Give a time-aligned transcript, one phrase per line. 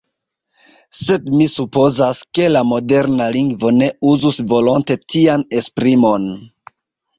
[0.99, 6.29] Sed mi supozas, ke la moderna lingvo ne uzus volonte tian esprimon.